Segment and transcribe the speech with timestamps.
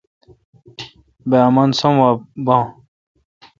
[1.29, 2.09] بہ امن سوم وا
[2.45, 2.57] بھا۔